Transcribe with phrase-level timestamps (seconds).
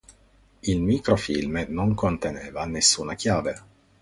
[0.63, 3.61] Il microfilm non conteneva nessuna chiave.